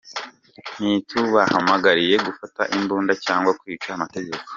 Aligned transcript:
Ntitubahamagariye 0.77 2.15
gufata 2.27 2.61
imbunda 2.77 3.13
cyangwa 3.25 3.51
kwica 3.59 3.89
amategeko. 3.97 4.43